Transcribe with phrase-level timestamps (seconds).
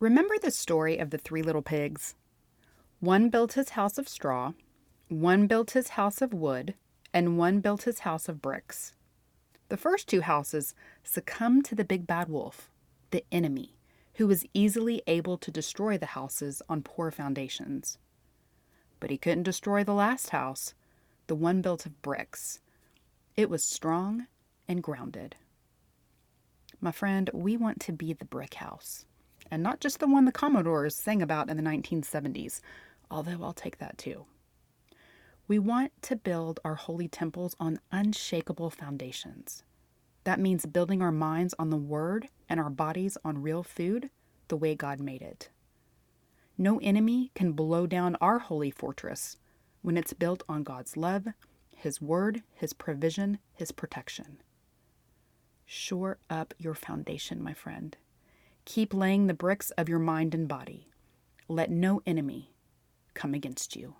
[0.00, 2.14] Remember the story of the three little pigs?
[3.00, 4.54] One built his house of straw,
[5.08, 6.72] one built his house of wood,
[7.12, 8.94] and one built his house of bricks.
[9.68, 10.74] The first two houses
[11.04, 12.70] succumbed to the big bad wolf,
[13.10, 13.76] the enemy,
[14.14, 17.98] who was easily able to destroy the houses on poor foundations.
[19.00, 20.72] But he couldn't destroy the last house,
[21.26, 22.60] the one built of bricks.
[23.36, 24.28] It was strong
[24.66, 25.36] and grounded.
[26.80, 29.04] My friend, we want to be the brick house,
[29.50, 32.60] and not just the one the Commodores sang about in the 1970s,
[33.10, 34.26] although I'll take that too.
[35.48, 39.64] We want to build our holy temples on unshakable foundations.
[40.24, 44.10] That means building our minds on the Word and our bodies on real food
[44.48, 45.48] the way God made it.
[46.56, 49.38] No enemy can blow down our holy fortress
[49.82, 51.26] when it's built on God's love,
[51.74, 54.42] His Word, His provision, His protection.
[55.64, 57.96] Shore up your foundation, my friend.
[58.72, 60.86] Keep laying the bricks of your mind and body.
[61.48, 62.54] Let no enemy
[63.14, 63.96] come against you.